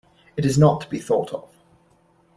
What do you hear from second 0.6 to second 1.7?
to be thought of.